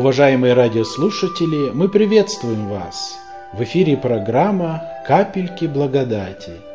Уважаемые 0.00 0.54
радиослушатели, 0.54 1.72
мы 1.74 1.86
приветствуем 1.90 2.68
вас! 2.68 3.18
В 3.52 3.62
эфире 3.64 3.98
программа 3.98 4.82
«Капельки 5.06 5.66
благодати». 5.66 6.69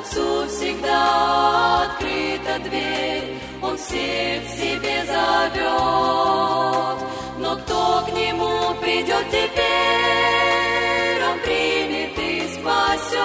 Отцу 0.00 0.46
всегда 0.48 1.82
открыта 1.82 2.58
дверь, 2.64 3.38
он 3.60 3.76
всех 3.76 4.48
себе 4.48 5.04
зовет. 5.04 5.68
Но 7.38 7.56
кто 7.56 8.06
к 8.06 8.12
нему 8.14 8.74
придет 8.80 9.26
теперь, 9.28 11.22
он 11.30 11.38
примет 11.40 12.18
и 12.18 12.48
спасет. 12.48 13.20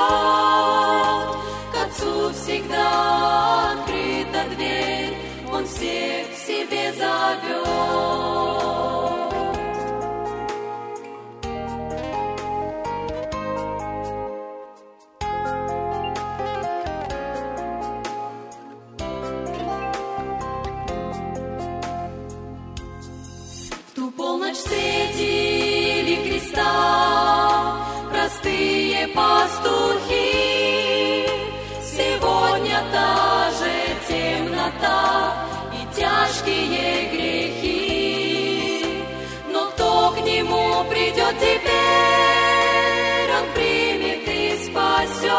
Отцу 1.96 2.34
всегда 2.34 3.72
открыта 3.72 4.44
дверь, 4.56 5.16
он 5.52 5.66
всех 5.66 6.30
к 6.30 6.38
себе 6.38 6.94
зовет. 6.94 7.76
Пастухи. 29.14 30.05
Темнота 34.76 35.34
и 35.73 35.86
тяжкие 35.95 37.09
грехи. 37.12 38.86
Но 39.52 39.66
кто 39.72 40.12
к 40.12 40.18
нему 40.22 40.84
придет 40.90 41.36
теперь, 41.40 43.31
он 43.31 43.46
примет 43.53 44.28
и 44.28 44.58
спасет. 44.64 45.31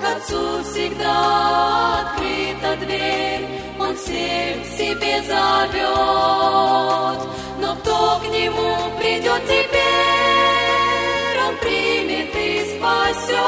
К 0.00 0.04
Отцу 0.16 0.62
всегда 0.64 2.00
открыта 2.00 2.76
дверь, 2.84 3.46
Он 3.78 3.96
всех 3.96 4.62
к 4.62 4.66
себе 4.76 5.22
зовет. 5.22 7.18
Но 7.60 7.74
кто 7.76 8.20
к 8.20 8.24
Нему 8.32 8.76
придет 8.98 9.42
теперь, 9.44 11.38
Он 11.46 11.56
примет 11.56 12.34
и 12.34 12.76
спасет. 12.76 13.40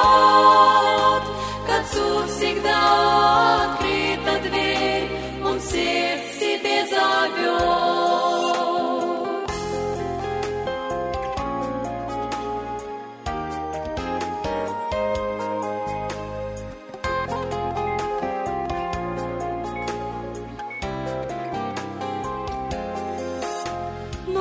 К 1.66 1.68
Отцу 1.80 2.26
всегда 2.28 2.80
открыта 3.64 3.81
Но 6.92 6.98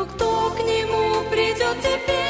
кто 0.05 0.49
к 0.51 0.59
нему 0.59 1.23
придет 1.29 1.77
теперь, 1.81 2.20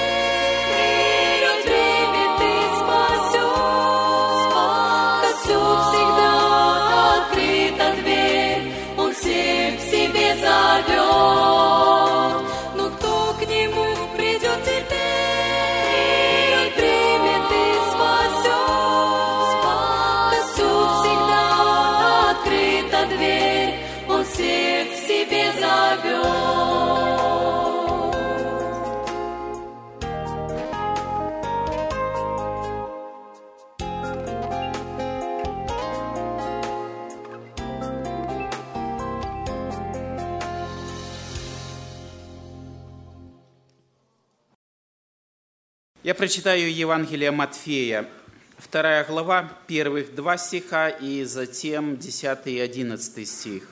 Я 46.03 46.15
прочитаю 46.15 46.73
Евангелие 46.73 47.29
Матфея, 47.29 48.09
вторая 48.57 49.05
глава, 49.05 49.55
первых 49.67 50.15
два 50.15 50.35
стиха 50.35 50.89
и 50.89 51.23
затем 51.25 51.95
10 51.95 52.47
и 52.47 52.59
11 52.59 53.29
стих. 53.29 53.67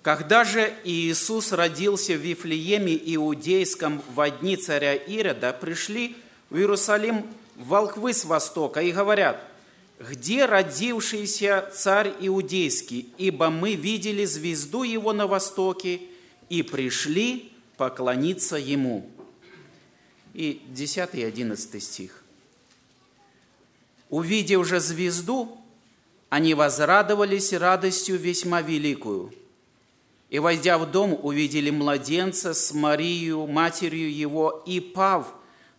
Когда 0.00 0.44
же 0.44 0.72
Иисус 0.84 1.52
родился 1.52 2.14
в 2.14 2.22
Вифлееме 2.22 2.98
Иудейском 3.14 4.02
во 4.14 4.30
дни 4.30 4.56
царя 4.56 4.94
Ирода, 4.94 5.52
пришли 5.52 6.16
в 6.48 6.56
Иерусалим 6.56 7.26
волхвы 7.56 8.14
с 8.14 8.24
востока 8.24 8.80
и 8.80 8.92
говорят, 8.92 9.44
«Где 10.00 10.46
родившийся 10.46 11.70
царь 11.74 12.14
Иудейский? 12.20 13.12
Ибо 13.18 13.50
мы 13.50 13.74
видели 13.74 14.24
звезду 14.24 14.82
его 14.82 15.12
на 15.12 15.26
востоке 15.26 16.00
и 16.48 16.62
пришли 16.62 17.52
поклониться 17.76 18.56
ему». 18.56 19.10
И 20.36 20.60
10 20.68 21.14
и 21.14 21.24
11 21.24 21.82
стих. 21.82 22.22
Увидев 24.10 24.66
же 24.66 24.80
звезду, 24.80 25.56
они 26.28 26.52
возрадовались 26.52 27.54
радостью 27.54 28.18
весьма 28.18 28.60
великую. 28.60 29.32
И, 30.28 30.38
войдя 30.38 30.76
в 30.76 30.90
дом, 30.90 31.18
увидели 31.22 31.70
младенца 31.70 32.52
с 32.52 32.74
Марией, 32.74 33.46
матерью 33.46 34.14
его, 34.14 34.62
и, 34.66 34.78
пав, 34.78 35.32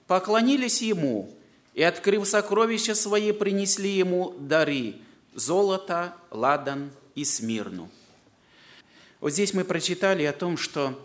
поклонились 0.07 0.81
ему, 0.81 1.31
и, 1.75 1.83
открыв 1.83 2.27
сокровища 2.27 2.95
свои, 2.95 3.33
принесли 3.33 3.91
ему 3.91 4.33
дары– 4.39 4.95
золото, 5.35 6.15
ладан 6.31 6.89
и 7.13 7.23
смирну. 7.23 7.91
Вот 9.19 9.33
здесь 9.33 9.53
мы 9.53 9.63
прочитали 9.63 10.23
о 10.23 10.33
том, 10.33 10.57
что 10.57 10.99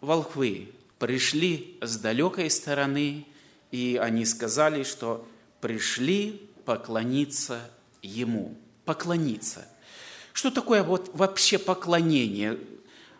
волхвы 0.00 0.72
пришли 0.98 1.78
с 1.80 1.96
далекой 1.98 2.50
стороны, 2.50 3.26
и 3.70 3.98
они 4.00 4.24
сказали, 4.24 4.82
что 4.82 5.26
пришли 5.60 6.48
поклониться 6.64 7.60
Ему. 8.02 8.56
Поклониться. 8.84 9.66
Что 10.32 10.50
такое 10.50 10.82
вот 10.82 11.10
вообще 11.14 11.58
поклонение? 11.58 12.58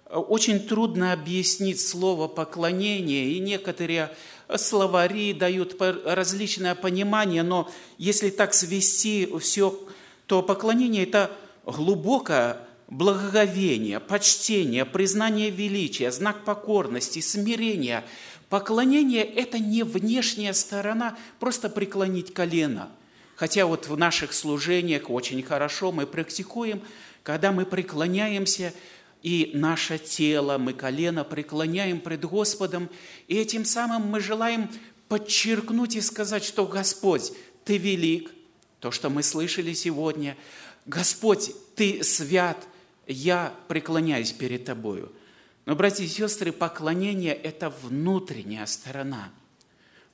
Очень 0.09 0.61
трудно 0.61 1.13
объяснить 1.13 1.81
слово 1.81 2.29
поклонение, 2.29 3.33
и 3.33 3.41
некоторые 3.41 4.15
словари 4.57 5.33
дают 5.35 5.77
различное 6.05 6.75
понимание, 6.75 7.43
но 7.43 7.71
если 7.99 8.31
так 8.31 8.55
свести 8.55 9.29
все, 9.41 9.79
то 10.27 10.43
поклонение– 10.43 11.03
это 11.05 11.31
глубокое 11.65 12.68
благоговение, 12.89 14.01
почтение, 14.01 14.85
признание 14.85 15.51
величия, 15.51 16.11
знак 16.11 16.45
покорности, 16.45 17.21
смирения. 17.21 18.05
Поклонение– 18.49 19.25
это 19.25 19.59
не 19.59 19.83
внешняя 19.83 20.55
сторона, 20.55 21.17
просто 21.39 21.69
преклонить 21.69 22.33
колено. 22.33 22.89
Хотя 23.37 23.67
вот 23.67 23.89
в 23.89 23.97
наших 23.97 24.33
служениях 24.33 25.11
очень 25.11 25.43
хорошо 25.43 25.93
мы 25.93 26.07
практикуем, 26.07 26.83
когда 27.23 27.53
мы 27.53 27.67
преклоняемся 27.67 28.73
и 29.23 29.51
наше 29.55 29.99
тело, 29.99 30.59
мы 30.59 30.73
колено 30.73 31.25
преклоняем 31.25 32.01
пред 32.01 32.25
Господом, 32.25 32.89
и 33.27 33.37
этим 33.37 33.65
самым 33.65 34.03
мы 34.09 34.21
желаем 34.21 34.71
подчеркнуть 35.09 35.97
и 35.97 36.01
сказать, 36.01 36.43
что 36.43 36.67
Господь, 36.67 37.33
Ты 37.65 37.77
велик, 37.77 38.31
то, 38.81 38.91
что 38.91 39.11
мы 39.11 39.23
слышали 39.23 39.75
сегодня, 39.75 40.37
Господь, 40.87 41.53
Ты 41.75 42.03
свят, 42.03 42.67
я 43.09 43.55
преклоняюсь 43.67 44.33
перед 44.33 44.65
Тобою. 44.65 45.11
Но, 45.67 45.75
братья 45.75 46.05
и 46.05 46.09
сестры, 46.09 46.53
поклонение– 46.53 47.35
это 47.35 47.71
внутренняя 47.71 48.67
сторона. 48.67 49.31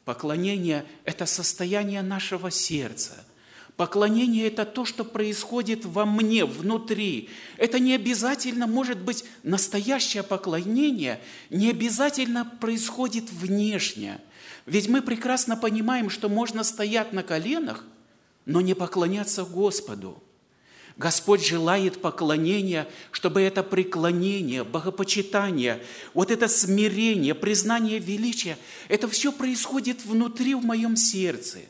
Поклонение– 0.05 0.87
это 1.05 1.27
состояние 1.27 2.03
нашего 2.03 2.51
сердца– 2.51 3.25
Поклонение– 3.77 4.47
это 4.49 4.65
то, 4.65 4.85
что 4.85 5.05
происходит 5.05 5.85
во 5.85 6.07
мне, 6.07 6.45
внутри. 6.45 7.29
Это 7.57 7.81
не 7.81 7.95
обязательно 7.95 8.69
может 8.69 9.01
быть 9.01 9.25
настоящее 9.43 10.23
поклонение, 10.23 11.21
не 11.51 11.71
обязательно 11.71 12.45
происходит 12.45 13.31
внешне. 13.33 14.21
Ведь 14.67 14.89
мы 14.89 15.03
прекрасно 15.03 15.57
понимаем, 15.57 16.09
что 16.09 16.29
можно 16.29 16.63
стоять 16.63 17.13
на 17.13 17.25
коленах, 17.25 17.85
но 18.47 18.61
не 18.61 18.75
поклоняться 18.75 19.45
Господу. 19.45 20.23
Господь 20.97 21.45
желает 21.45 22.01
поклонения, 22.01 22.89
чтобы 23.11 23.43
это 23.43 23.63
преклонение, 23.63 24.63
богопочитание, 24.63 25.85
вот 26.13 26.31
это 26.31 26.47
смирение, 26.47 27.35
признание 27.35 27.99
величия, 27.99 28.57
это 28.89 29.09
все 29.09 29.33
происходит 29.33 30.05
внутри 30.05 30.55
в 30.55 30.65
моем 30.65 30.97
сердце– 30.97 31.59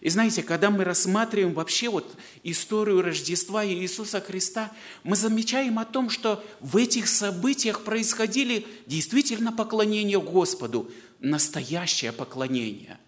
и 0.00 0.10
знаете, 0.10 0.42
когда 0.42 0.70
мы 0.70 0.84
рассматриваем 0.84 1.54
вообще 1.54 1.88
вот 1.88 2.16
историю 2.44 3.02
Рождества 3.02 3.66
Иисуса 3.66 4.20
Христа, 4.20 4.70
мы 5.02 5.16
замечаем 5.16 5.78
о 5.78 5.84
том, 5.84 6.08
что 6.08 6.44
в 6.60 6.76
этих 6.76 7.08
событиях 7.08 7.82
происходили 7.82 8.66
действительно 8.86 9.52
поклонение 9.52 10.20
Господу, 10.20 10.90
настоящее 11.18 12.12
поклонение. 12.12 12.98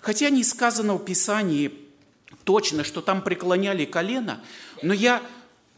Хотя 0.00 0.28
не 0.28 0.42
сказано 0.42 0.94
в 0.94 1.04
Писании 1.04 1.72
точно, 2.44 2.84
что 2.84 3.00
там 3.00 3.22
преклоняли 3.22 3.84
колено, 3.84 4.42
но 4.82 4.94
я, 4.94 5.22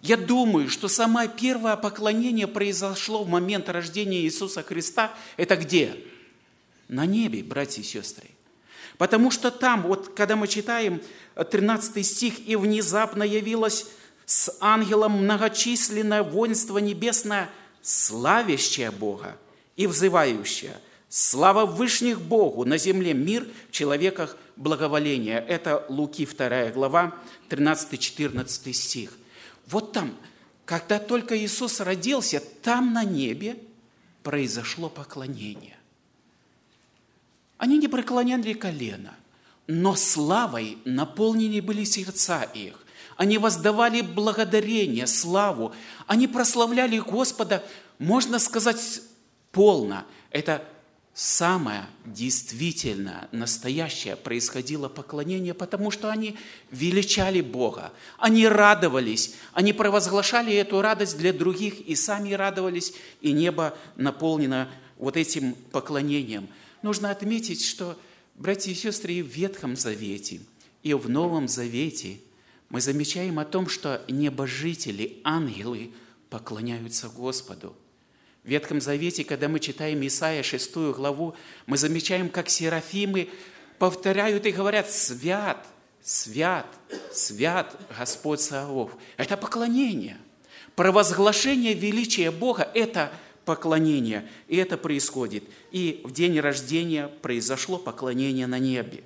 я 0.03 0.17
думаю, 0.17 0.69
что 0.69 0.89
самое 0.89 1.29
первое 1.29 1.77
поклонение 1.77 2.47
произошло 2.47 3.25
в 3.25 3.29
момент 3.29 3.69
рождения 3.69 4.21
Иисуса 4.21 4.63
Христа. 4.63 5.13
Это 5.37 5.57
где? 5.57 5.97
На 6.89 7.07
небе, 7.07 7.43
братья 7.43 7.83
и 7.83 7.85
сестры. 7.85 8.29
Потому 8.99 9.31
что 9.31 9.51
там, 9.51 9.83
вот 9.83 10.15
когда 10.15 10.37
мы 10.37 10.49
читаем 10.49 11.01
13 11.35 12.05
стих, 12.07 12.47
«И 12.47 12.57
внезапно 12.57 13.23
явилось 13.23 13.87
с 14.25 14.57
ангелом 14.61 15.13
многочисленное 15.23 16.23
воинство 16.23 16.79
небесное, 16.79 17.51
славящее 17.83 18.91
Бога 18.91 19.37
и 19.77 19.87
взывающее, 19.87 20.81
слава 21.17 21.65
Вышних 21.65 22.21
Богу, 22.21 22.67
на 22.67 22.77
земле 22.77 23.15
мир, 23.15 23.49
в 23.71 23.73
человеках 23.73 24.37
благоволение». 24.57 25.39
Это 25.39 25.87
Луки 25.89 26.27
2 26.27 26.73
глава, 26.73 27.15
13-14 27.49 28.73
стих. 28.75 29.17
Вот 29.67 29.93
там, 29.93 30.15
когда 30.67 30.99
только 30.99 31.39
Иисус 31.39 31.81
родился, 31.81 32.43
там 32.63 32.93
на 32.93 33.03
небе 33.03 33.57
произошло 34.23 34.91
поклонение. 34.91 35.79
Они 37.57 37.79
не 37.79 37.89
преклоняли 37.89 38.53
колено, 38.53 39.15
но 39.67 39.97
славой 39.97 40.77
наполнены 40.85 41.63
были 41.63 41.85
сердца 41.85 42.43
их. 42.43 42.85
Они 43.17 43.39
воздавали 43.39 44.03
благодарение, 44.03 45.07
славу. 45.07 45.75
Они 46.07 46.29
прославляли 46.29 46.99
Господа, 46.99 47.65
можно 47.99 48.39
сказать, 48.39 49.01
полно. 49.51 50.05
Это 50.31 50.63
самое 51.17 51.87
действительно 52.05 53.29
настоящее 53.33 54.15
происходило 54.15 54.89
поклонение, 54.89 55.55
потому 55.55 55.91
что 55.91 56.11
они 56.11 56.37
величали 56.71 57.41
Бога, 57.41 57.93
они 58.19 58.47
радовались, 58.47 59.35
они 59.53 59.73
провозглашали 59.73 60.55
эту 60.55 60.81
радость 60.81 61.19
для 61.19 61.33
других 61.33 61.81
и 61.81 61.97
сами 61.97 62.35
радовались, 62.35 62.93
и 63.21 63.33
небо 63.33 63.77
наполнено 63.97 64.69
вот 64.97 65.17
этим 65.17 65.55
поклонением– 65.73 66.49
нужно 66.87 67.11
отметить, 67.11 67.65
что, 67.65 67.99
братья 68.37 68.71
и 68.71 68.75
сестры, 68.75 69.15
и 69.15 69.23
в 69.23 69.27
Ветхом 69.27 69.77
Завете, 69.77 70.41
и 70.85 70.95
в 70.95 71.09
Новом 71.09 71.49
Завете 71.49 72.21
мы 72.69 72.81
замечаем 72.81 73.41
о 73.41 73.45
том, 73.45 73.69
что 73.69 74.05
небожители, 74.09 75.21
ангелы 75.25 75.91
поклоняются 76.31 77.09
Господу. 77.09 77.77
В 78.47 78.49
Ветхом 78.49 78.81
Завете, 78.81 79.25
когда 79.25 79.49
мы 79.49 79.59
читаем 79.59 80.07
Исаия 80.07 80.45
6 80.45 80.77
главу, 80.95 81.35
мы 81.67 81.77
замечаем, 81.77 82.29
как 82.29 82.49
серафимы 82.49 83.29
повторяют 83.81 84.47
и 84.47 84.53
говорят 84.53 84.89
«Свят, 84.89 85.67
свят, 86.01 86.65
свят 87.13 87.77
Господь 87.99 88.41
Савов». 88.41 88.93
Это 89.17 89.37
поклонение. 89.37 90.17
Провозглашение 90.77 91.75
величия 91.75 92.31
Бога– 92.31 92.71
это 92.75 93.13
поклонение. 93.45 94.29
И 94.47 94.57
это 94.57 94.79
происходит. 94.79 95.43
И 95.73 96.01
в 96.05 96.13
день 96.13 96.39
рождения 96.39 97.09
произошло 97.09 97.79
поклонение 97.79 98.47
на 98.47 98.61
небе. 98.61 99.03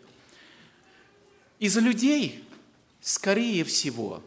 Из 1.59 1.75
людей, 1.79 2.45
скорее 3.01 3.65
всего, 3.65 4.23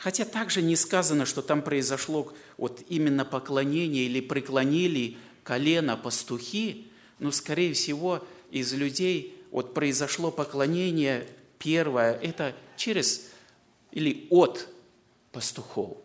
хотя 0.00 0.24
также 0.24 0.62
не 0.62 0.76
сказано, 0.76 1.26
что 1.26 1.42
там 1.42 1.62
произошло 1.62 2.32
вот 2.56 2.82
именно 2.88 3.24
поклонение 3.24 4.06
или 4.06 4.20
преклонили 4.20 5.18
колено 5.44 5.96
пастухи, 5.96 6.86
но, 7.18 7.30
скорее 7.30 7.74
всего, 7.74 8.24
из 8.50 8.72
людей 8.72 9.36
вот 9.50 9.74
произошло 9.74 10.30
поклонение 10.30 11.26
первое, 11.58 12.14
это 12.14 12.54
через 12.76 13.28
или 13.92 14.26
от 14.30 14.68
пастухов. 15.32 15.98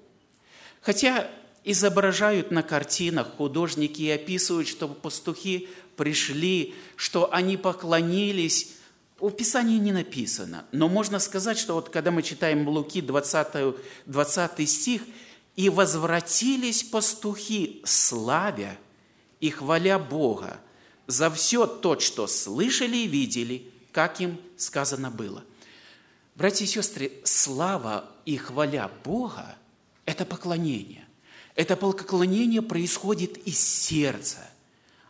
Хотя 0.82 1.30
изображают 1.64 2.52
на 2.52 2.64
картинах 2.64 3.36
художники 3.38 4.02
и 4.02 4.12
описывают, 4.12 4.68
что 4.68 4.90
пастухи 4.90 5.70
пришли, 5.96 6.76
что 6.98 7.34
они 7.34 7.56
поклонились. 7.56 8.75
В 9.26 9.32
Писании 9.32 9.80
не 9.80 9.92
написано, 9.92 10.66
но 10.72 10.88
можно 10.88 11.18
сказать, 11.18 11.58
что 11.58 11.74
вот 11.74 11.90
когда 11.90 12.12
мы 12.12 12.22
читаем 12.22 12.68
Луки 12.70 13.02
20, 13.02 13.76
20 14.06 14.70
стих, 14.70 15.02
«И 15.56 15.70
возвратились 15.70 16.84
пастухи, 16.84 17.82
славя 17.86 18.78
и 19.40 19.50
хваля 19.50 19.98
Бога 19.98 20.60
за 21.08 21.32
все 21.32 21.66
то, 21.66 22.00
что 22.00 22.28
слышали 22.28 22.98
и 22.98 23.08
видели, 23.08 23.72
как 23.92 24.22
им 24.22 24.40
сказано 24.58 25.10
было». 25.10 25.44
Братья 26.36 26.66
и 26.66 26.68
сестры, 26.68 27.12
слава 27.24 28.08
и 28.26 28.38
хваля 28.38 28.92
Бога– 29.04 29.56
это 30.06 30.26
поклонение. 30.26 31.08
Это 31.56 31.76
поклонение 31.76 32.62
происходит 32.62 33.38
из 33.48 33.58
сердца. 33.58 34.48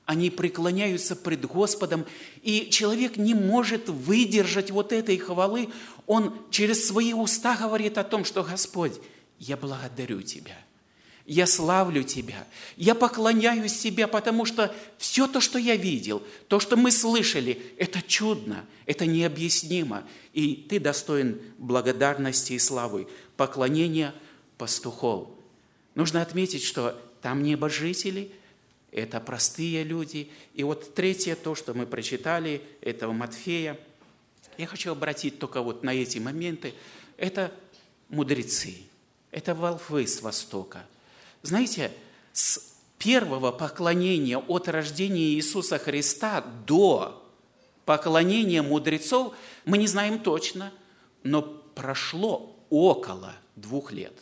Они 0.06 0.30
преклоняются 0.30 1.16
пред 1.16 1.46
Господом, 1.46 2.06
и 2.42 2.70
человек 2.70 3.18
не 3.18 3.34
может 3.34 3.90
выдержать 3.90 4.72
вот 4.72 4.92
этой 4.92 5.18
хвалы. 5.18 5.70
Он 6.06 6.36
через 6.52 6.88
свои 6.88 7.14
уста 7.14 7.58
говорит 7.58 7.98
о 7.98 8.04
том, 8.04 8.24
что 8.24 8.44
Господь, 8.44 8.94
я 9.40 9.58
благодарю 9.58 10.22
Тебя, 10.22 10.58
я 11.26 11.48
славлю 11.48 12.04
Тебя, 12.04 12.48
я 12.78 12.94
поклоняюсь 12.94 13.80
Тебе, 13.80 14.06
потому 14.08 14.46
что 14.46 14.74
все 14.98 15.28
то, 15.28 15.42
что 15.42 15.58
я 15.58 15.76
видел, 15.76 16.22
то, 16.48 16.60
что 16.60 16.78
мы 16.78 16.92
слышали, 16.92 17.74
это 17.78 18.02
чудно, 18.02 18.66
это 18.86 19.08
необъяснимо, 19.08 20.04
и 20.34 20.56
Ты 20.56 20.80
достоин 20.80 21.42
благодарности 21.58 22.54
и 22.54 22.60
славы, 22.60 23.08
поклонения 23.36 24.14
пастухов– 24.58 25.30
Нужно 25.96 26.22
отметить, 26.22 26.62
что 26.62 27.02
там 27.22 27.42
небожители, 27.42 28.30
это 28.96 29.20
простые 29.20 29.84
люди. 29.84 30.32
И 30.54 30.64
вот 30.64 30.96
третье, 30.96 31.36
то, 31.36 31.54
что 31.54 31.74
мы 31.74 31.86
прочитали, 31.86 32.62
этого 32.80 33.12
Матфея, 33.12 33.78
я 34.58 34.68
хочу 34.68 34.94
обратить 34.94 35.38
только 35.38 35.62
вот 35.62 35.84
на 35.84 35.94
эти 35.94 36.18
моменты, 36.18 36.74
это 37.18 37.52
мудрецы, 38.08 38.78
это 39.32 39.54
волхвы 39.54 40.08
с 40.08 40.22
Востока. 40.22 40.86
Знаете, 41.42 41.92
с 42.32 42.74
первого 42.98 43.52
поклонения 43.52 44.38
от 44.38 44.70
рождения 44.70 45.34
Иисуса 45.34 45.78
Христа 45.78 46.42
до 46.66 47.22
поклонения 47.84 48.64
мудрецов 48.64 49.36
мы 49.66 49.78
не 49.78 49.88
знаем 49.88 50.20
точно, 50.20 50.72
но 51.22 51.42
прошло 51.42 52.56
около 52.70 53.34
двух 53.58 53.92
лет. 53.92 54.14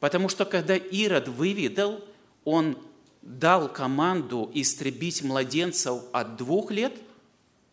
Потому 0.00 0.28
что 0.28 0.44
когда 0.44 0.74
Ирод 0.74 1.28
выведал, 1.28 2.04
он 2.44 2.76
дал 3.24 3.72
команду 3.72 4.50
истребить 4.52 5.22
младенцев 5.22 6.02
от 6.12 6.36
двух 6.36 6.70
лет 6.70 6.94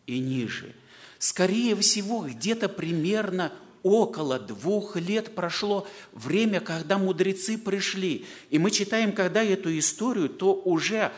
и 0.06 0.18
ниже. 0.18 0.74
Скорее 1.18 1.76
всего, 1.76 2.26
где-то 2.26 2.68
примерно 2.68 3.52
около 3.82 4.38
двух 4.38 4.96
лет 4.96 5.34
прошло 5.34 5.86
время, 6.12 6.60
когда 6.60 6.96
мудрецы 6.96 7.58
пришли. 7.58 8.24
И 8.48 8.58
мы 8.58 8.70
читаем, 8.70 9.12
когда 9.12 9.44
эту 9.44 9.76
историю, 9.78 10.30
то 10.30 10.54
уже 10.54 11.12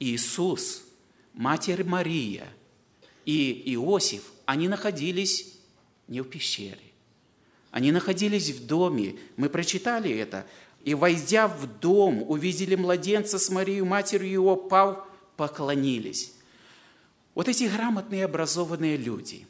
Иисус, 0.00 0.82
Матерь 1.34 1.84
Мария 1.84 2.48
и 3.26 3.62
Иосиф, 3.74 4.22
они 4.46 4.68
находились 4.68 5.52
не 6.08 6.22
в 6.22 6.24
пещере. 6.24 6.78
Они 7.70 7.92
находились 7.92 8.50
в 8.50 8.66
доме. 8.66 9.16
Мы 9.36 9.48
прочитали 9.48 10.10
это. 10.16 10.46
И, 10.84 10.94
войдя 10.94 11.48
в 11.48 11.66
дом, 11.80 12.22
увидели 12.28 12.74
младенца 12.74 13.38
с 13.38 13.48
Марией, 13.48 13.80
матерью 13.80 14.30
его, 14.30 14.56
пав, 14.56 15.06
поклонились. 15.36 16.34
Вот 17.34 17.48
эти 17.48 17.64
грамотные, 17.64 18.26
образованные 18.26 18.96
люди, 18.96 19.46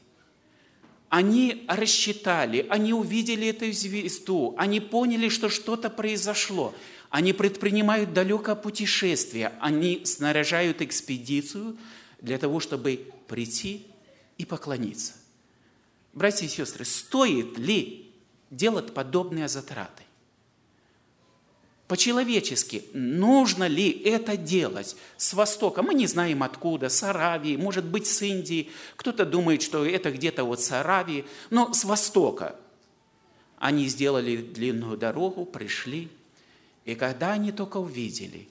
они 1.09 1.65
рассчитали, 1.69 2.67
они 2.71 2.93
увидели 2.93 3.49
эту 3.49 3.71
звезду, 3.73 4.55
они 4.57 4.81
поняли, 4.81 5.29
что 5.29 5.49
что-то 5.49 5.91
произошло. 5.91 6.75
Они 7.11 7.33
предпринимают 7.33 8.13
далекое 8.13 8.57
путешествие, 8.57 9.53
они 9.61 10.05
снаряжают 10.05 10.83
экспедицию 10.83 11.77
для 12.21 12.39
того, 12.39 12.59
чтобы 12.59 13.13
прийти 13.29 13.87
и 14.39 14.45
поклониться. 14.45 15.13
Братья 16.13 16.47
и 16.47 16.49
сестры, 16.49 16.85
стоит 16.85 17.59
ли 17.59 18.11
делать 18.51 18.95
подобные 18.95 19.47
затраты? 19.49 20.04
По-человечески, 21.89 22.85
нужно 22.95 23.67
ли 23.67 23.91
это 23.91 24.39
делать 24.39 24.97
с 25.19 25.35
Востока? 25.35 25.83
Мы 25.83 25.93
не 25.93 26.07
знаем 26.07 26.43
откуда, 26.43 26.89
с 26.89 27.03
Аравии, 27.03 27.57
может 27.57 27.85
быть, 27.85 28.07
с 28.07 28.23
Индии. 28.23 28.71
Кто-то 28.97 29.27
думает, 29.27 29.61
что 29.61 29.85
это 29.85 30.11
где-то 30.11 30.45
вот 30.45 30.63
с 30.63 30.73
Аравии, 30.73 31.27
но 31.51 31.75
с 31.75 31.85
Востока. 31.85 32.57
Они 33.59 33.87
сделали 33.89 34.37
длинную 34.37 34.97
дорогу, 34.97 35.45
пришли. 35.45 36.09
И 36.87 36.95
когда 36.95 37.33
они 37.33 37.53
только 37.53 37.77
увидели, 37.77 38.49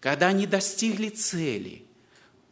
когда 0.00 0.26
они 0.28 0.46
достигли 0.46 1.10
цели, 1.10 1.84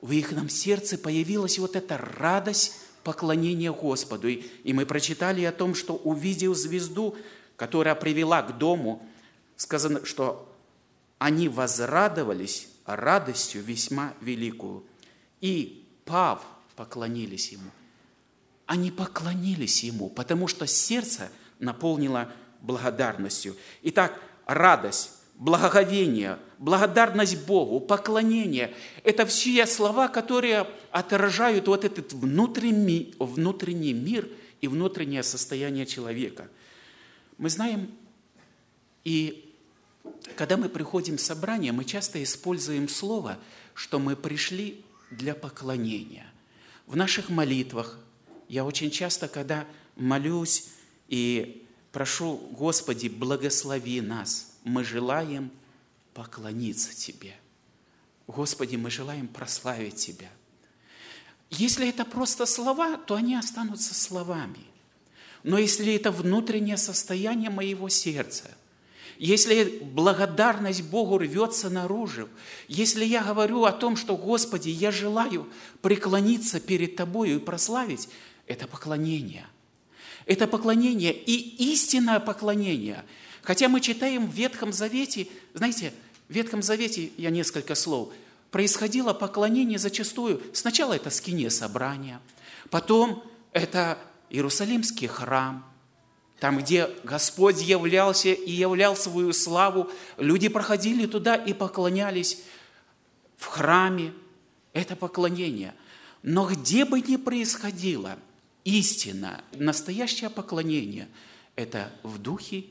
в 0.00 0.12
их 0.12 0.30
нам 0.30 0.48
сердце 0.48 0.98
появилась 0.98 1.58
вот 1.58 1.74
эта 1.74 1.98
радость 1.98 2.76
поклонения 3.02 3.72
Господу. 3.72 4.28
И, 4.28 4.72
мы 4.72 4.86
прочитали 4.86 5.42
о 5.44 5.52
том, 5.52 5.74
что 5.74 5.96
увидел 5.96 6.54
звезду, 6.54 7.16
которая 7.56 7.96
привела 7.96 8.40
к 8.42 8.56
дому– 8.56 9.04
сказано, 9.56 10.04
что 10.04 10.48
они 11.18 11.48
возрадовались 11.48 12.68
радостью 12.84 13.62
весьма 13.62 14.14
великую. 14.20 14.84
И, 15.40 15.86
пав, 16.04 16.44
поклонились 16.76 17.52
ему. 17.52 17.70
Они 18.66 18.90
поклонились 18.90 19.84
ему, 19.84 20.08
потому 20.08 20.48
что 20.48 20.66
сердце 20.66 21.30
наполнило 21.58 22.32
благодарностью. 22.60 23.56
Итак, 23.82 24.18
радость, 24.46 25.10
благоговение, 25.34 26.38
благодарность 26.58 27.44
Богу, 27.46 27.80
поклонение– 27.80 28.74
это 29.04 29.26
все 29.26 29.66
слова, 29.66 30.08
которые 30.08 30.66
отражают 30.90 31.68
вот 31.68 31.84
этот 31.84 32.12
внутренний, 32.12 33.14
внутренний 33.18 33.92
мир 33.92 34.28
и 34.60 34.68
внутреннее 34.68 35.22
состояние 35.22 35.86
человека. 35.86 36.48
Мы 37.36 37.50
знаем 37.50 37.90
и 39.04 39.54
когда 40.36 40.56
мы 40.56 40.68
приходим 40.68 41.16
в 41.16 41.20
собрание, 41.20 41.72
мы 41.72 41.84
часто 41.84 42.22
используем 42.22 42.88
слово, 42.88 43.38
что 43.74 43.98
мы 43.98 44.16
пришли 44.16 44.84
для 45.10 45.34
поклонения. 45.34 46.26
В 46.86 46.96
наших 46.96 47.28
молитвах 47.28 47.98
я 48.48 48.64
очень 48.64 48.90
часто, 48.90 49.28
когда 49.28 49.66
молюсь 49.96 50.68
и 51.08 51.66
прошу, 51.92 52.36
Господи, 52.52 53.08
благослови 53.08 54.00
нас, 54.00 54.56
мы 54.64 54.82
желаем 54.84 55.50
поклониться 56.14 56.94
Тебе. 56.94 57.34
Господи, 58.26 58.76
мы 58.76 58.90
желаем 58.90 59.28
прославить 59.28 59.96
Тебя. 59.96 60.30
Если 61.50 61.88
это 61.88 62.04
просто 62.04 62.46
слова, 62.46 62.96
то 62.96 63.14
они 63.14 63.36
останутся 63.36 63.94
словами. 63.94 64.64
Но 65.42 65.58
если 65.58 65.94
это 65.94 66.10
внутреннее 66.10 66.78
состояние 66.78 67.50
моего 67.50 67.90
сердца– 67.90 68.50
если 69.24 69.78
благодарность 69.80 70.82
Богу 70.82 71.16
рвется 71.16 71.70
наружу, 71.70 72.28
если 72.68 73.06
я 73.06 73.22
говорю 73.22 73.64
о 73.64 73.72
том, 73.72 73.96
что, 73.96 74.18
Господи, 74.18 74.68
я 74.68 74.90
желаю 74.90 75.48
преклониться 75.80 76.60
перед 76.60 76.96
Тобою 76.96 77.36
и 77.36 77.40
прославить, 77.40 78.10
это 78.46 78.66
поклонение. 78.66 79.46
Это 80.26 80.46
поклонение 80.46 81.14
и 81.14 81.72
истинное 81.72 82.20
поклонение. 82.20 83.02
Хотя 83.40 83.70
мы 83.70 83.80
читаем 83.80 84.26
в 84.26 84.34
Ветхом 84.34 84.74
Завете, 84.74 85.28
знаете, 85.54 85.94
в 86.28 86.34
Ветхом 86.34 86.62
Завете, 86.62 87.10
я 87.16 87.30
несколько 87.30 87.74
слов, 87.74 88.12
происходило 88.50 89.14
поклонение 89.14 89.78
зачастую. 89.78 90.42
Сначала 90.52 90.92
это 90.92 91.08
скиния 91.08 91.48
собрания, 91.48 92.20
потом 92.68 93.24
это 93.52 93.96
Иерусалимский 94.28 95.06
храм– 95.06 95.64
там, 96.44 96.58
где 96.58 96.90
Господь 97.04 97.62
являлся 97.62 98.28
и 98.28 98.50
являл 98.50 98.96
свою 98.96 99.32
славу, 99.32 99.90
люди 100.18 100.48
проходили 100.48 101.06
туда 101.06 101.36
и 101.36 101.54
поклонялись 101.54 102.42
в 103.38 103.46
храме. 103.46 104.12
Это 104.74 104.94
поклонение. 104.94 105.72
Но 106.22 106.46
где 106.46 106.84
бы 106.84 107.00
ни 107.00 107.16
происходило, 107.16 108.18
истина, 108.62 109.42
настоящее 109.52 110.28
поклонение– 110.28 111.08
это 111.56 111.90
в 112.02 112.18
духе 112.18 112.66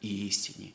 и 0.00 0.26
истине. 0.26 0.72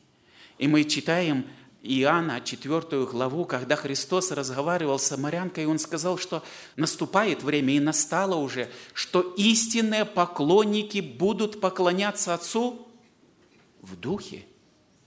И 0.58 0.68
мы 0.68 0.84
читаем 0.84 1.44
Иоанна, 1.86 2.40
4 2.40 3.04
главу, 3.04 3.44
когда 3.44 3.76
Христос 3.76 4.30
разговаривал 4.30 4.98
с 4.98 5.04
самарянкой, 5.04 5.66
он 5.66 5.78
сказал, 5.78 6.16
что 6.16 6.42
наступает 6.76 7.42
время 7.42 7.76
и 7.76 7.80
настало 7.80 8.36
уже, 8.36 8.70
что 8.94 9.20
истинные 9.36 10.06
поклонники 10.06 11.00
будут 11.00 11.60
поклоняться 11.60 12.32
Отцу 12.32 12.88
в 13.82 13.96
духе 13.96 14.46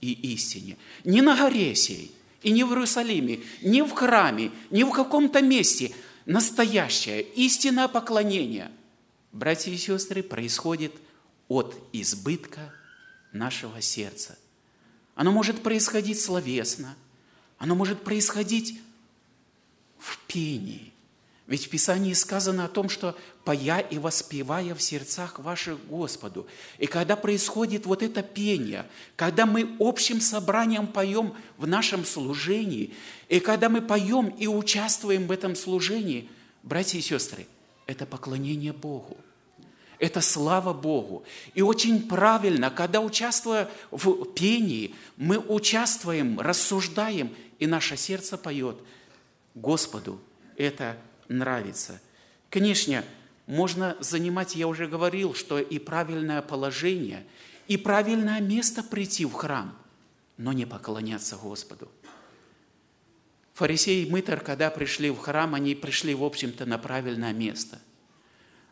и 0.00 0.12
истине. 0.34 0.76
Не 1.02 1.20
на 1.20 1.36
горе 1.36 1.74
сей, 1.74 2.12
и 2.44 2.52
не 2.52 2.62
в 2.62 2.68
Иерусалиме, 2.68 3.40
не 3.60 3.82
в 3.82 3.90
храме, 3.92 4.52
не 4.70 4.84
в 4.84 4.92
каком-то 4.92 5.42
месте. 5.42 5.92
Настоящее, 6.26 7.22
истинное 7.22 7.88
поклонение, 7.88 8.70
братья 9.32 9.72
и 9.72 9.76
сестры, 9.76 10.22
происходит 10.22 10.92
от 11.48 11.74
избытка 11.92 12.72
нашего 13.32 13.82
сердца– 13.82 14.38
оно 15.18 15.32
может 15.32 15.64
происходить 15.64 16.20
словесно, 16.20 16.94
оно 17.58 17.74
может 17.74 18.04
происходить 18.04 18.80
в 19.98 20.16
пении. 20.28 20.92
Ведь 21.48 21.66
в 21.66 21.70
Писании 21.70 22.12
сказано 22.12 22.64
о 22.64 22.68
том, 22.68 22.88
что 22.88 23.18
«поя 23.44 23.80
и 23.80 23.98
воспевая 23.98 24.76
в 24.76 24.80
сердцах 24.80 25.40
ваших 25.40 25.84
Господу». 25.88 26.46
И 26.78 26.86
когда 26.86 27.16
происходит 27.16 27.84
вот 27.84 28.04
это 28.04 28.22
пение, 28.22 28.86
когда 29.16 29.44
мы 29.44 29.74
общим 29.80 30.20
собранием 30.20 30.86
поем 30.86 31.34
в 31.56 31.66
нашем 31.66 32.04
служении, 32.04 32.94
и 33.28 33.40
когда 33.40 33.68
мы 33.68 33.82
поем 33.82 34.28
и 34.28 34.46
участвуем 34.46 35.26
в 35.26 35.32
этом 35.32 35.56
служении, 35.56 36.30
братья 36.62 36.96
и 36.96 37.02
сестры, 37.02 37.48
это 37.86 38.06
поклонение 38.06 38.72
Богу– 38.72 39.16
это 39.98 40.20
слава 40.20 40.72
Богу. 40.72 41.24
И 41.54 41.62
очень 41.62 42.08
правильно, 42.08 42.70
когда 42.70 43.00
участвуя 43.00 43.68
в 43.90 44.24
пении, 44.32 44.94
мы 45.16 45.38
участвуем, 45.38 46.40
рассуждаем, 46.40 47.34
и 47.58 47.66
наше 47.66 47.96
сердце 47.96 48.38
поет. 48.38 48.78
Господу 49.54 50.20
это 50.56 50.96
нравится. 51.28 52.00
Конечно, 52.50 53.04
можно 53.46 53.96
занимать, 54.00 54.54
я 54.54 54.68
уже 54.68 54.86
говорил, 54.86 55.34
что 55.34 55.58
и 55.58 55.78
правильное 55.78 56.42
положение, 56.42 57.26
и 57.66 57.76
правильное 57.76 58.40
место 58.40 58.82
прийти 58.82 59.24
в 59.24 59.32
храм, 59.32 59.76
но 60.36 60.52
не 60.52 60.66
поклоняться 60.66 61.36
Господу. 61.36 61.88
Фарисеи 63.54 64.06
и 64.06 64.10
мытарь, 64.10 64.40
когда 64.40 64.70
пришли 64.70 65.10
в 65.10 65.18
храм, 65.18 65.54
они 65.54 65.74
пришли, 65.74 66.14
в 66.14 66.22
общем-то, 66.22 66.64
на 66.64 66.78
правильное 66.78 67.32
место. 67.32 67.80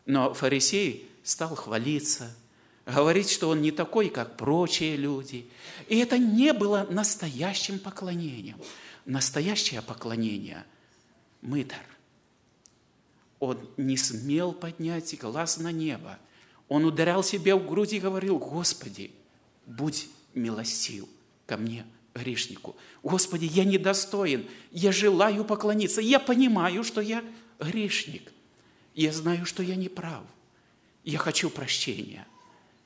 Но 0.05 0.33
фарисеи 0.33 1.05
стал 1.27 1.55
хвалиться, 1.55 2.33
говорить, 2.85 3.29
что 3.29 3.49
он 3.49 3.61
не 3.61 3.71
такой, 3.71 4.09
как 4.09 4.37
прочие 4.37 4.95
люди. 4.95 5.49
И 5.89 5.97
это 5.97 6.17
не 6.17 6.53
было 6.53 6.87
настоящим 6.89 7.79
поклонением. 7.79 8.57
Настоящее 9.05 9.81
поклонение– 9.81 10.65
мытар. 11.41 11.83
Он 13.39 13.59
не 13.75 13.97
смел 13.97 14.53
поднять 14.53 15.19
глаз 15.19 15.57
на 15.57 15.73
небо. 15.73 16.17
Он 16.69 16.85
ударял 16.85 17.23
себе 17.23 17.55
в 17.55 17.67
грудь 17.67 17.91
и 17.91 17.99
говорил, 17.99 18.37
Господи, 18.37 19.11
будь 19.65 20.07
милостив 20.33 21.07
ко 21.45 21.57
мне, 21.57 21.85
грешнику. 22.15 22.77
Господи, 23.03 23.45
я 23.45 23.65
недостоин, 23.65 24.47
я 24.71 24.93
желаю 24.93 25.43
поклониться. 25.43 25.99
Я 25.99 26.19
понимаю, 26.19 26.85
что 26.85 27.01
я 27.01 27.21
грешник. 27.59 28.31
Я 28.95 29.11
знаю, 29.11 29.45
что 29.45 29.61
я 29.61 29.75
не 29.75 29.89
прав. 29.89 30.23
Я 31.11 31.17
хочу 31.17 31.49
прощения, 31.49 32.27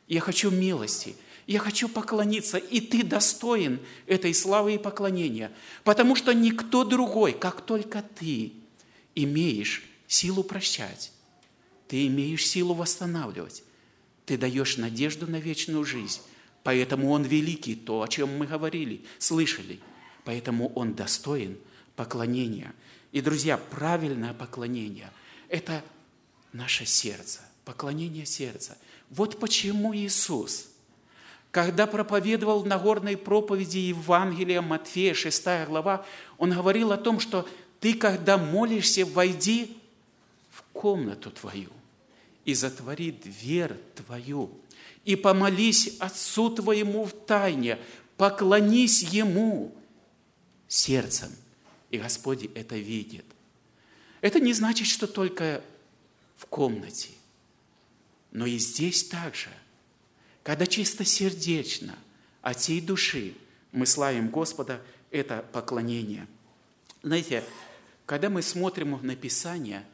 я 0.08 0.22
хочу 0.22 0.52
милости, 0.52 1.16
я 1.48 1.60
хочу 1.60 1.90
поклониться, 1.90 2.58
и 2.58 2.80
ты 2.80 3.04
достоин 3.04 3.80
этой 4.06 4.34
славы 4.34 4.76
и 4.76 4.78
поклонения, 4.78 5.52
потому 5.84 6.16
что 6.16 6.34
никто 6.34 6.84
другой, 6.84 7.34
как 7.34 7.66
только 7.66 8.04
ты, 8.04 8.54
имеешь 9.16 9.84
силу 10.08 10.44
прощать, 10.44 11.12
ты 11.88 12.06
имеешь 12.08 12.46
силу 12.46 12.76
восстанавливать, 12.76 13.64
ты 14.26 14.38
даешь 14.38 14.78
надежду 14.78 15.26
на 15.26 15.38
вечную 15.38 15.84
жизнь. 15.84 16.22
Поэтому 16.64 17.10
Он 17.10 17.24
великий, 17.24 17.76
то, 17.76 18.04
о 18.04 18.08
чем 18.08 18.38
мы 18.38 18.46
говорили, 18.46 19.04
слышали. 19.18 19.80
Поэтому 20.26 20.72
Он 20.76 20.94
достоин 20.94 21.58
поклонения. 21.96 22.74
И, 23.12 23.20
друзья, 23.22 23.58
правильное 23.58 24.34
поклонение– 24.34 25.12
это 25.50 25.84
наше 26.54 26.86
сердце, 26.86 27.42
поклонение 27.66 28.26
сердца. 28.26 28.78
Вот 29.10 29.40
почему 29.40 29.96
Иисус, 29.96 30.68
когда 31.52 31.86
проповедовал 31.88 32.62
в 32.64 32.68
Нагорной 32.68 33.18
проповеди 33.18 33.78
Евангелия 33.78 34.62
Матфея, 34.62 35.14
6 35.14 35.46
глава, 35.68 36.06
Он 36.38 36.52
говорил 36.52 36.92
о 36.92 36.98
том, 36.98 37.20
что 37.20 37.48
ты, 37.80 37.94
когда 37.94 38.38
молишься, 38.38 39.06
войди 39.06 39.78
в 40.50 40.62
комнату 40.74 41.32
твою 41.32 41.70
и 42.46 42.54
затвори 42.54 43.12
дверь 43.12 43.74
твою, 43.96 44.52
и 45.04 45.16
помолись 45.16 45.98
Отцу 46.00 46.50
твоему 46.50 47.06
в 47.06 47.12
тайне, 47.12 47.78
поклонись 48.18 49.04
Ему 49.04 49.76
сердцем, 50.68 51.30
и 51.90 51.98
Господь 51.98 52.46
это 52.56 52.78
видит. 52.78 53.26
Это 54.22 54.40
не 54.40 54.54
значит, 54.54 54.88
что 54.88 55.08
только 55.08 55.64
в 56.38 56.46
комнате, 56.46 57.10
но 58.32 58.46
и 58.46 58.58
здесь 58.58 59.04
также, 59.04 59.50
когда 60.44 60.66
чистосердечно, 60.66 61.96
от 62.42 62.58
всей 62.58 62.82
души 62.82 63.36
мы 63.72 63.86
славим 63.86 64.30
Господа, 64.30 64.82
это 65.12 65.46
поклонение. 65.52 66.28
Знаете, 67.04 67.44
когда 68.06 68.30
мы 68.30 68.42
смотрим 68.42 69.00
на 69.06 69.16
Писание, 69.16 69.86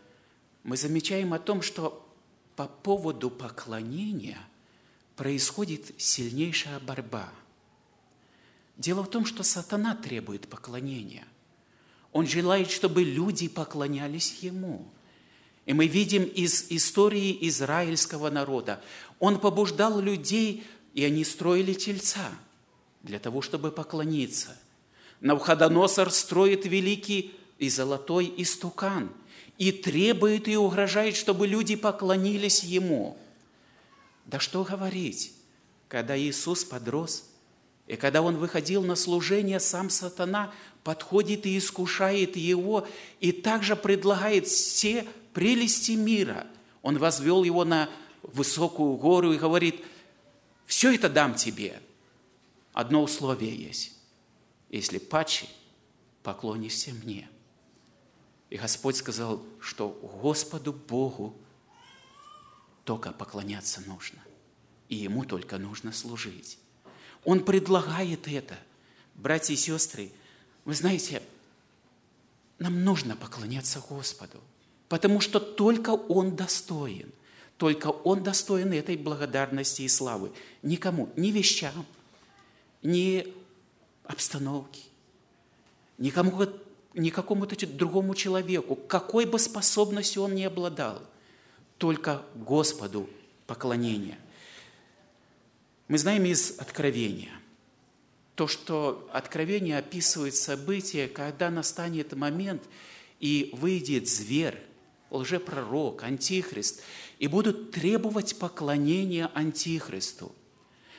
мы 0.63 0.77
замечаем 0.77 1.33
о 1.33 1.39
том, 1.39 1.61
что 1.61 2.07
по 2.55 2.67
поводу 2.67 3.29
поклонения 3.29 4.39
происходит 5.15 5.91
сильнейшая 5.97 6.79
борьба. 6.79 7.29
Дело 8.77 9.03
в 9.03 9.09
том, 9.09 9.25
что 9.25 9.43
сатана 9.43 9.95
требует 9.95 10.47
поклонения. 10.47 11.25
Он 12.11 12.27
желает, 12.27 12.69
чтобы 12.69 13.03
люди 13.03 13.47
поклонялись 13.47 14.39
ему. 14.41 14.87
И 15.67 15.73
мы 15.73 15.85
видим 15.85 16.23
из 16.23 16.71
истории 16.71 17.37
израильского 17.41 18.31
народа. 18.31 18.81
Он 19.19 19.39
побуждал 19.39 19.99
людей, 19.99 20.63
и 20.95 21.03
они 21.03 21.23
строили 21.23 21.73
тельца 21.73 22.31
для 23.03 23.19
того, 23.19 23.43
чтобы 23.43 23.71
поклониться. 23.71 24.57
Навходоносор 25.21 26.09
строит 26.09 26.65
великий 26.65 27.35
и 27.59 27.69
золотой 27.69 28.33
истукан– 28.37 29.11
и 29.57 29.71
требует 29.71 30.47
и 30.47 30.55
угрожает, 30.55 31.15
чтобы 31.15 31.47
люди 31.47 31.75
поклонились 31.75 32.63
Ему. 32.63 33.17
Да 34.25 34.39
что 34.39 34.63
говорить, 34.63 35.33
когда 35.87 36.17
Иисус 36.17 36.63
подрос, 36.63 37.25
и 37.87 37.95
когда 37.95 38.21
Он 38.21 38.37
выходил 38.37 38.83
на 38.83 38.95
служение, 38.95 39.59
сам 39.59 39.89
сатана 39.89 40.53
подходит 40.83 41.45
и 41.45 41.57
искушает 41.57 42.35
Его, 42.35 42.87
и 43.19 43.31
также 43.31 43.75
предлагает 43.75 44.47
все 44.47 45.05
прелести 45.37 45.91
мира. 45.91 46.47
Он 46.81 46.97
возвел 46.97 47.43
Его 47.43 47.63
на 47.63 47.89
высокую 48.23 48.97
гору 48.97 49.33
и 49.33 49.37
говорит, 49.37 49.85
все 50.65 50.91
это 50.95 51.09
дам 51.09 51.35
тебе. 51.35 51.79
Одно 52.73 53.03
условие 53.03 53.55
есть. 53.55 53.93
Если 54.69 54.97
паче, 54.97 55.47
поклонишься 56.23 56.91
мне– 56.91 57.29
и 58.49 58.57
Господь 58.57 58.95
сказал, 58.95 59.43
что 59.59 59.89
Господу 60.21 60.71
Богу 60.71 61.35
только 62.85 63.11
поклоняться 63.11 63.81
нужно. 63.81 64.19
И 64.87 64.95
Ему 64.95 65.25
только 65.25 65.57
нужно 65.57 65.91
служить. 65.91 66.57
Он 67.25 67.43
предлагает 67.43 68.27
это. 68.27 68.57
Братья 69.15 69.53
и 69.53 69.57
сестры, 69.57 70.11
вы 70.63 70.75
знаете, 70.75 71.21
нам 72.59 72.83
нужно 72.83 73.15
поклоняться 73.17 73.81
Господу, 73.81 74.41
потому 74.89 75.19
что 75.19 75.39
только 75.39 75.91
Он 75.91 76.35
достоин. 76.35 77.11
Только 77.57 77.87
Он 77.87 78.23
достоин 78.23 78.71
этой 78.73 78.97
благодарности 78.97 79.81
и 79.81 79.87
славы. 79.87 80.31
Никому, 80.61 81.09
ни 81.15 81.31
вещам, 81.31 81.85
ни 82.83 83.33
обстановке, 84.03 84.81
ни 85.97 86.09
какому-то 87.09 87.67
другому 87.67 88.15
человеку, 88.15 88.75
какой 88.75 89.25
бы 89.25 89.39
способностью 89.39 90.23
он 90.23 90.35
ни 90.35 90.43
обладал, 90.43 91.01
только 91.77 92.23
Господу 92.35 93.09
поклонение. 93.45 94.17
Мы 95.87 95.97
знаем 95.97 96.25
из 96.25 96.59
Откровения, 96.59 97.33
то, 98.35 98.47
что 98.47 99.09
Откровение 99.11 99.77
описывает 99.77 100.35
события, 100.35 101.07
когда 101.07 101.49
настанет 101.49 102.13
момент, 102.13 102.63
и 103.19 103.49
выйдет 103.53 104.07
зверь, 104.07 104.61
лжепророк, 105.09 106.03
антихрист, 106.03 106.81
и 107.19 107.27
будут 107.27 107.71
требовать 107.71 108.37
поклонения 108.37 109.31
антихристу. 109.33 110.33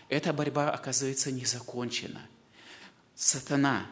Эта 0.09 0.33
борьба, 0.33 0.71
оказывается, 0.71 1.31
не 1.31 1.45
закончена. 1.45 2.23
Сатана 3.15 3.87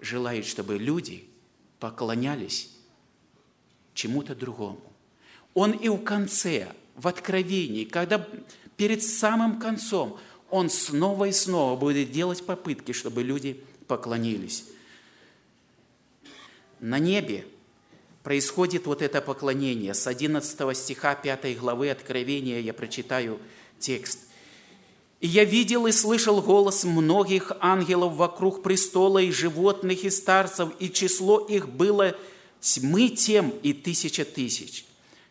желает, 0.00 0.46
чтобы 0.46 0.78
люди– 0.78 1.28
поклонялись 1.82 2.70
чему-то 3.92 4.36
другому. 4.36 4.80
Он 5.52 5.72
и 5.72 5.88
в 5.88 5.98
конце, 6.04 6.72
в 6.94 7.08
откровении, 7.08 7.82
когда 7.82 8.24
перед 8.76 9.02
самым 9.02 9.58
концом, 9.58 10.16
он 10.48 10.70
снова 10.70 11.24
и 11.24 11.32
снова 11.32 11.76
будет 11.76 12.12
делать 12.12 12.46
попытки, 12.46 12.92
чтобы 12.92 13.24
люди 13.24 13.64
поклонились. 13.88 14.64
На 16.78 17.00
небе 17.00 17.48
происходит 18.22 18.86
вот 18.86 19.02
это 19.02 19.20
поклонение. 19.20 19.94
С 19.94 20.06
11 20.06 20.76
стиха 20.76 21.14
5 21.14 21.58
главы 21.58 21.90
Откровения 21.90 22.60
я 22.60 22.72
прочитаю 22.72 23.38
текст. 23.78 24.20
И 25.20 25.28
я 25.28 25.44
видел 25.44 25.86
и 25.86 25.92
слышал 25.92 26.42
голос 26.42 26.84
многих 26.84 27.52
ангелов 27.60 28.14
вокруг 28.14 28.62
престола, 28.62 29.18
и 29.18 29.30
животных, 29.30 30.04
и 30.04 30.10
старцев, 30.10 30.70
и 30.80 30.90
число 30.90 31.38
их 31.38 31.68
было 31.68 32.16
тьмы 32.60 33.08
тем 33.08 33.50
и 33.62 33.72
тысяча 33.72 34.24
тысяч, 34.24 34.84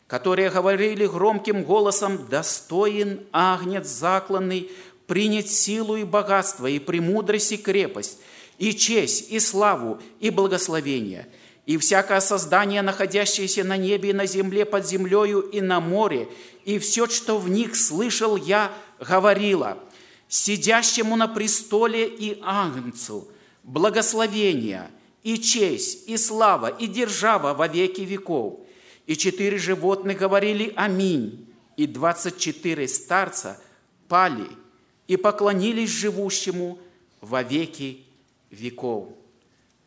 которые 0.08 0.50
говорили 0.50 1.06
громким 1.06 1.64
голосом, 1.64 2.26
«Достоин 2.30 3.22
агнец 3.34 3.88
закланный 3.88 4.72
принять 5.08 5.50
силу 5.50 5.98
и 5.98 6.06
богатство, 6.06 6.68
и 6.68 6.80
премудрость, 6.80 7.52
и 7.52 7.58
крепость, 7.58 8.20
и 8.60 8.74
честь, 8.74 9.30
и 9.30 9.40
славу, 9.40 10.00
и 10.22 10.30
благословение» 10.30 11.28
и 11.66 11.78
всякое 11.78 12.20
создание, 12.20 12.82
находящееся 12.82 13.64
на 13.64 13.78
небе 13.78 14.10
и 14.10 14.14
на 14.14 14.26
земле, 14.26 14.66
под 14.66 14.88
землею 14.88 15.42
и 15.42 15.62
на 15.62 15.80
море, 15.80 16.28
и 16.66 16.80
все, 16.80 17.08
что 17.08 17.38
в 17.38 17.50
них 17.50 17.76
слышал 17.76 18.36
я, 18.36 18.72
говорила, 19.00 19.78
сидящему 20.28 21.16
на 21.16 21.28
престоле 21.28 22.08
и 22.08 22.40
Агнцу, 22.44 23.28
благословение 23.64 24.90
и 25.24 25.38
честь, 25.38 26.08
и 26.08 26.18
слава, 26.18 26.68
и 26.68 26.88
держава 26.88 27.54
во 27.54 27.68
веки 27.68 28.02
веков. 28.02 28.60
И 29.06 29.16
четыре 29.16 29.58
животных 29.58 30.18
говорили 30.18 30.74
«Аминь», 30.76 31.48
и 31.78 31.88
двадцать 31.88 32.38
четыре 32.38 32.88
старца 32.88 33.60
пали 34.08 34.48
и 35.08 35.18
поклонились 35.18 35.90
живущему 35.90 36.80
во 37.22 37.44
веки 37.44 38.04
веков. 38.50 39.10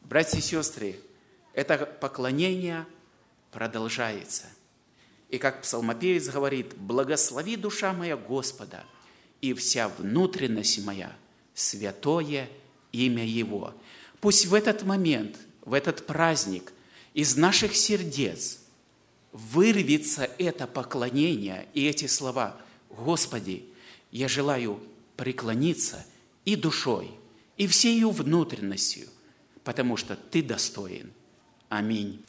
Братья 0.02 0.38
и 0.38 0.42
сестры, 0.42 0.96
это 1.54 1.86
поклонение 1.86 2.86
продолжается. 3.52 4.46
И 5.30 5.38
как 5.38 5.62
псалмопевец 5.62 6.28
говорит, 6.28 6.74
«Благослови 6.76 7.56
душа 7.56 7.92
моя 7.92 8.16
Господа, 8.16 8.84
и 9.40 9.54
вся 9.54 9.88
внутренность 9.88 10.84
моя 10.84 11.16
святое 11.54 12.48
имя 12.92 13.24
Его». 13.24 13.74
Пусть 14.20 14.46
в 14.46 14.54
этот 14.54 14.82
момент, 14.82 15.38
в 15.62 15.74
этот 15.74 16.06
праздник 16.06 16.72
из 17.14 17.36
наших 17.36 17.76
сердец 17.76 18.60
вырвется 19.32 20.28
это 20.38 20.66
поклонение 20.66 21.68
и 21.74 21.86
эти 21.86 22.06
слова 22.06 22.56
«Господи, 22.90 23.64
я 24.10 24.28
желаю 24.28 24.80
преклониться 25.16 26.04
и 26.44 26.56
душой, 26.56 27.10
и 27.56 27.66
всею 27.66 28.10
внутренностью, 28.10 29.08
потому 29.62 29.96
что 29.96 30.16
Ты 30.16 30.42
достоин– 30.42 31.12
Аминь. 31.76 32.22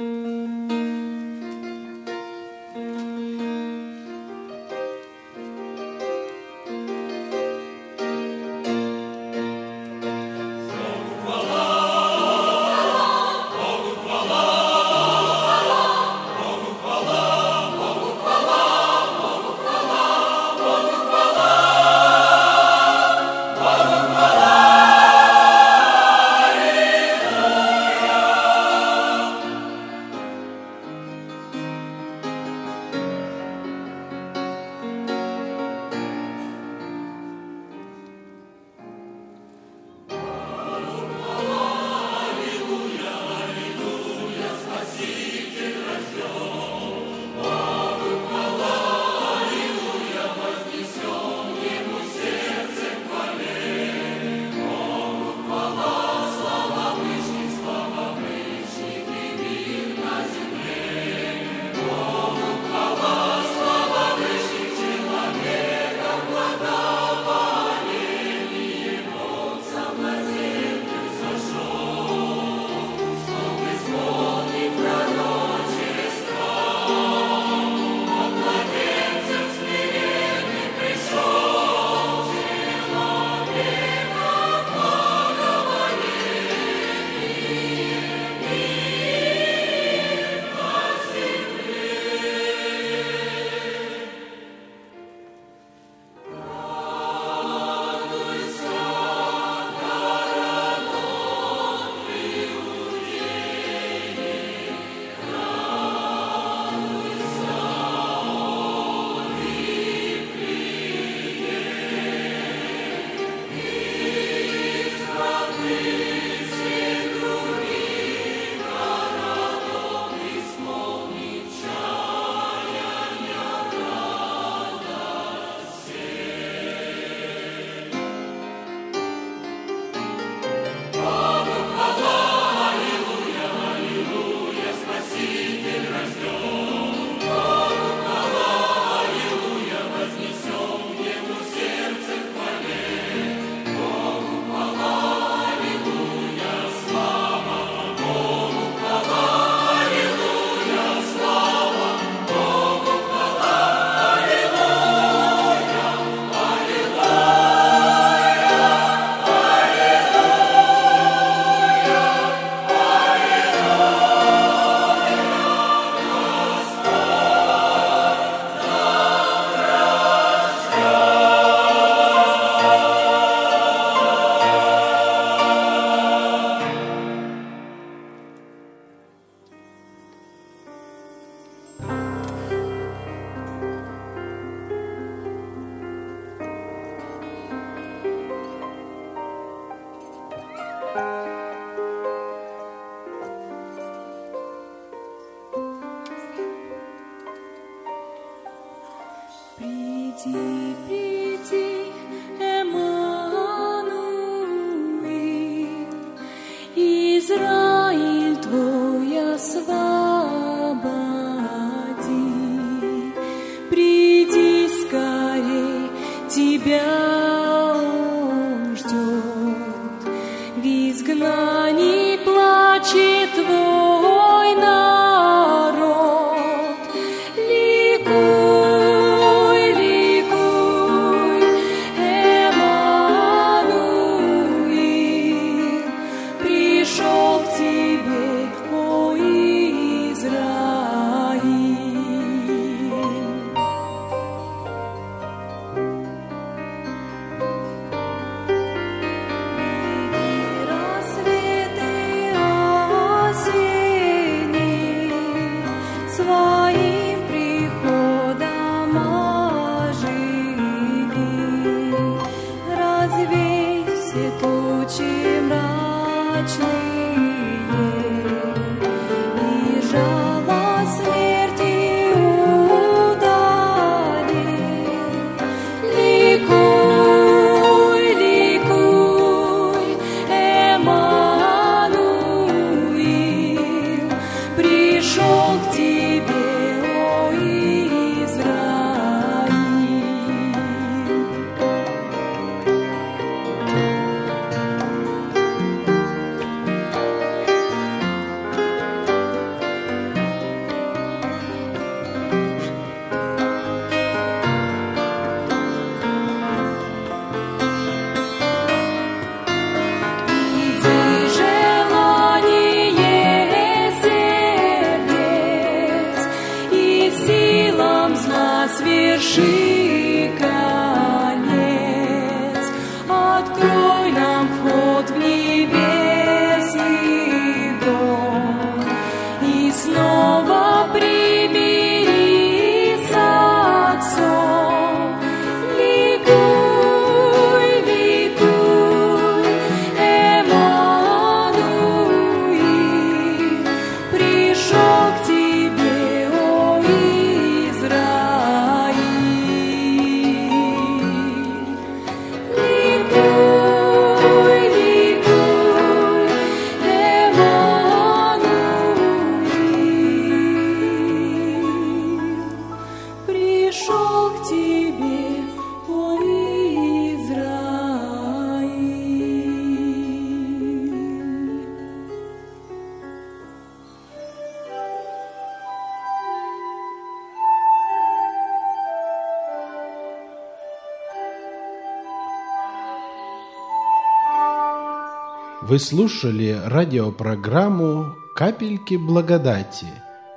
Вы 385.75 385.79
слушали 385.79 386.57
радиопрограмму 386.67 388.15
«Капельки 388.33 388.95
благодати», 388.95 389.87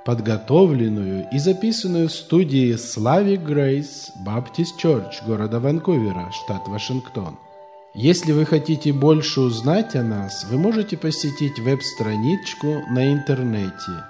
подготовленную 0.03 1.29
и 1.31 1.39
записанную 1.39 2.09
в 2.09 2.11
студии 2.11 2.75
Слави 2.75 3.37
Грейс 3.37 4.11
Баптист 4.25 4.77
Чорч 4.77 5.23
города 5.25 5.61
Ванкувера, 5.61 6.29
штат 6.33 6.67
Вашингтон. 6.67 7.37
Если 7.93 8.33
вы 8.33 8.45
хотите 8.45 8.91
больше 8.91 9.39
узнать 9.39 9.95
о 9.95 10.03
нас, 10.03 10.45
вы 10.51 10.57
можете 10.57 10.97
посетить 10.97 11.57
веб-страничку 11.57 12.83
на 12.89 13.13
интернете 13.13 14.03